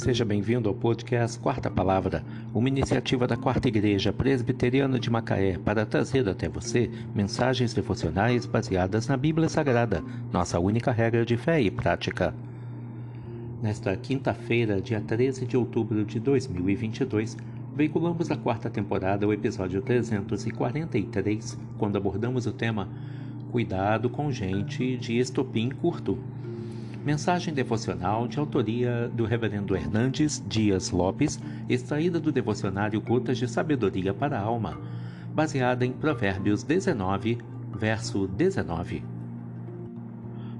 Seja 0.00 0.24
bem-vindo 0.24 0.66
ao 0.66 0.74
podcast 0.74 1.38
Quarta 1.38 1.70
Palavra, 1.70 2.24
uma 2.54 2.68
iniciativa 2.68 3.26
da 3.26 3.36
Quarta 3.36 3.68
Igreja 3.68 4.10
Presbiteriana 4.10 4.98
de 4.98 5.10
Macaé 5.10 5.58
para 5.58 5.84
trazer 5.84 6.26
até 6.26 6.48
você 6.48 6.90
mensagens 7.14 7.74
devocionais 7.74 8.46
baseadas 8.46 9.06
na 9.08 9.18
Bíblia 9.18 9.46
Sagrada, 9.46 10.02
nossa 10.32 10.58
única 10.58 10.90
regra 10.90 11.22
de 11.22 11.36
fé 11.36 11.60
e 11.60 11.70
prática. 11.70 12.34
Nesta 13.62 13.94
quinta-feira, 13.94 14.80
dia 14.80 15.02
13 15.02 15.44
de 15.44 15.58
outubro 15.58 16.02
de 16.02 16.18
2022, 16.18 17.36
veiculamos 17.76 18.30
a 18.30 18.38
quarta 18.38 18.70
temporada, 18.70 19.28
o 19.28 19.34
episódio 19.34 19.82
343, 19.82 21.58
quando 21.76 21.98
abordamos 21.98 22.46
o 22.46 22.52
tema 22.54 22.88
Cuidado 23.50 24.08
com 24.08 24.32
gente 24.32 24.96
de 24.96 25.18
estopim 25.18 25.68
curto. 25.68 26.16
Mensagem 27.04 27.54
devocional 27.54 28.28
de 28.28 28.38
autoria 28.38 29.08
do 29.08 29.24
Reverendo 29.24 29.74
Hernandes 29.74 30.44
Dias 30.46 30.90
Lopes, 30.90 31.40
extraída 31.66 32.20
do 32.20 32.30
devocionário 32.30 33.00
Gotas 33.00 33.38
de 33.38 33.48
Sabedoria 33.48 34.12
para 34.12 34.38
a 34.38 34.42
Alma, 34.42 34.78
baseada 35.32 35.86
em 35.86 35.92
Provérbios 35.92 36.62
19, 36.62 37.38
verso 37.74 38.26
19. 38.28 39.02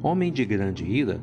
Homem 0.03 0.33
de 0.33 0.47
grande 0.47 0.83
ira 0.83 1.21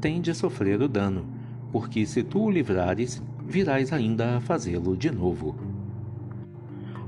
tem 0.00 0.20
de 0.20 0.34
sofrer 0.34 0.82
o 0.82 0.88
dano, 0.88 1.24
porque 1.70 2.04
se 2.04 2.24
tu 2.24 2.46
o 2.46 2.50
livrares, 2.50 3.22
virás 3.46 3.92
ainda 3.92 4.36
a 4.36 4.40
fazê-lo 4.40 4.96
de 4.96 5.12
novo. 5.12 5.54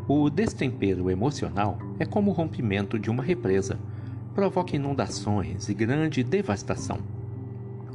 O 0.07 0.31
destempero 0.31 1.11
emocional 1.11 1.77
é 1.99 2.07
como 2.07 2.31
o 2.31 2.35
rompimento 2.35 3.01
de 3.01 3.11
uma 3.11 3.25
represa, 3.25 3.77
provoca 4.33 4.77
inundações 4.77 5.69
e 5.69 5.75
grande 5.75 6.23
devastação 6.23 7.18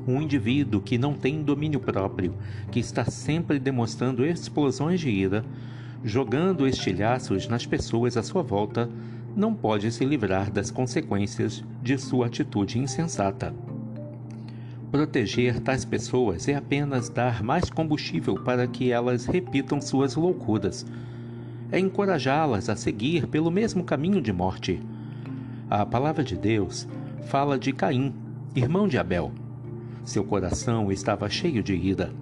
um 0.07 0.21
indivíduo 0.21 0.81
que 0.81 0.97
não 0.97 1.13
tem 1.13 1.41
domínio 1.41 1.79
próprio, 1.79 2.33
que 2.71 2.79
está 2.79 3.05
sempre 3.05 3.59
demonstrando 3.59 4.25
explosões 4.25 4.99
de 4.99 5.09
ira, 5.09 5.45
jogando 6.03 6.67
estilhaços 6.67 7.47
nas 7.47 7.65
pessoas 7.65 8.17
à 8.17 8.23
sua 8.23 8.43
volta, 8.43 8.89
não 9.35 9.53
pode 9.53 9.91
se 9.91 10.05
livrar 10.05 10.51
das 10.51 10.69
consequências 10.69 11.63
de 11.81 11.97
sua 11.97 12.27
atitude 12.27 12.77
insensata. 12.77 13.53
Proteger 14.91 15.59
tais 15.59 15.83
pessoas 15.85 16.47
é 16.47 16.53
apenas 16.53 17.09
dar 17.09 17.41
mais 17.41 17.69
combustível 17.69 18.35
para 18.35 18.67
que 18.67 18.91
elas 18.91 19.25
repitam 19.25 19.81
suas 19.81 20.15
loucuras. 20.15 20.85
É 21.71 21.79
encorajá-las 21.79 22.69
a 22.69 22.75
seguir 22.75 23.25
pelo 23.25 23.49
mesmo 23.49 23.83
caminho 23.83 24.21
de 24.21 24.31
morte. 24.31 24.79
A 25.67 25.83
palavra 25.83 26.23
de 26.23 26.37
Deus 26.37 26.87
fala 27.25 27.57
de 27.57 27.73
Caim, 27.73 28.13
irmão 28.55 28.87
de 28.87 28.99
Abel 28.99 29.31
seu 30.03 30.23
coração 30.23 30.91
estava 30.91 31.29
cheio 31.29 31.63
de 31.63 31.73
ira. 31.73 32.13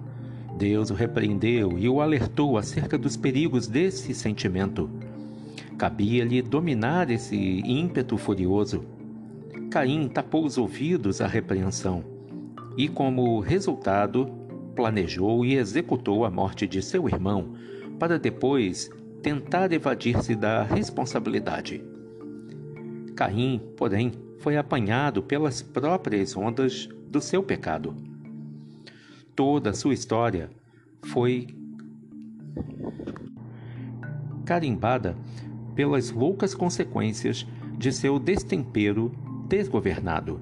Deus 0.56 0.90
o 0.90 0.94
repreendeu 0.94 1.78
e 1.78 1.88
o 1.88 2.00
alertou 2.00 2.56
acerca 2.56 2.96
dos 2.96 3.16
perigos 3.16 3.66
desse 3.66 4.14
sentimento. 4.14 4.88
Cabia-lhe 5.76 6.42
dominar 6.42 7.10
esse 7.10 7.36
ímpeto 7.36 8.16
furioso. 8.16 8.84
Caim 9.70 10.08
tapou 10.08 10.44
os 10.44 10.58
ouvidos 10.58 11.20
à 11.20 11.26
repreensão 11.26 12.04
e, 12.76 12.88
como 12.88 13.40
resultado, 13.40 14.26
planejou 14.76 15.44
e 15.44 15.56
executou 15.56 16.24
a 16.24 16.30
morte 16.30 16.66
de 16.66 16.82
seu 16.82 17.08
irmão, 17.08 17.54
para 17.98 18.18
depois 18.18 18.90
tentar 19.22 19.72
evadir-se 19.72 20.34
da 20.34 20.62
responsabilidade. 20.62 21.82
Caim, 23.14 23.60
porém, 23.76 24.12
foi 24.38 24.56
apanhado 24.56 25.22
pelas 25.22 25.62
próprias 25.62 26.36
ondas 26.36 26.88
do 27.12 27.20
seu 27.20 27.42
pecado. 27.42 27.94
Toda 29.36 29.70
a 29.70 29.74
sua 29.74 29.92
história 29.92 30.50
foi 31.02 31.46
carimbada 34.46 35.16
pelas 35.74 36.10
loucas 36.10 36.54
consequências 36.54 37.46
de 37.76 37.92
seu 37.92 38.18
destempero 38.18 39.12
desgovernado. 39.46 40.40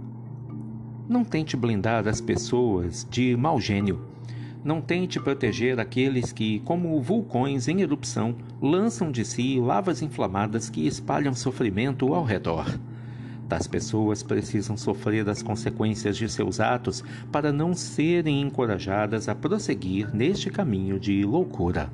Não 1.09 1.25
tente 1.25 1.57
blindar 1.57 2.07
as 2.07 2.21
pessoas 2.21 3.07
de 3.11 3.37
mau 3.37 3.61
gênio. 3.61 4.09
Não 4.63 4.81
tente 4.81 5.19
proteger 5.19 5.81
aqueles 5.81 6.33
que, 6.33 6.61
como 6.61 7.01
vulcões 7.01 7.67
em 7.67 7.81
erupção, 7.81 8.37
lançam 8.61 9.11
de 9.11 9.25
si 9.25 9.59
lavas 9.59 10.03
inflamadas 10.03 10.71
que 10.71 10.87
espalham 10.87 11.35
sofrimento 11.35 12.15
ao 12.15 12.25
redor. 12.25 12.79
Tais 13.51 13.67
pessoas 13.67 14.23
precisam 14.23 14.77
sofrer 14.77 15.29
as 15.29 15.43
consequências 15.43 16.17
de 16.17 16.29
seus 16.29 16.61
atos 16.61 17.03
para 17.33 17.53
não 17.53 17.75
serem 17.75 18.41
encorajadas 18.41 19.29
a 19.29 19.35
prosseguir 19.35 20.15
neste 20.15 20.51
caminho 20.51 21.01
de 21.01 21.25
loucura. 21.25 21.91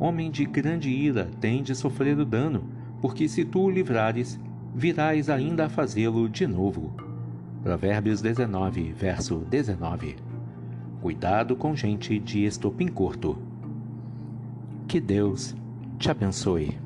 Homem 0.00 0.28
de 0.28 0.44
grande 0.44 0.90
ira 0.90 1.28
tem 1.40 1.62
de 1.62 1.76
sofrer 1.76 2.18
o 2.18 2.24
dano, 2.24 2.64
porque 3.00 3.28
se 3.28 3.44
tu 3.44 3.66
o 3.66 3.70
livrares, 3.70 4.36
virás 4.74 5.30
ainda 5.30 5.66
a 5.66 5.68
fazê-lo 5.68 6.28
de 6.28 6.44
novo. 6.44 6.92
Provérbios 7.62 8.20
19, 8.20 8.94
verso 8.94 9.36
19. 9.48 10.16
Cuidado 11.00 11.54
com 11.54 11.76
gente 11.76 12.18
de 12.18 12.44
estopim 12.44 12.88
curto. 12.88 13.38
Que 14.88 14.98
Deus 15.00 15.54
te 16.00 16.10
abençoe. 16.10 16.76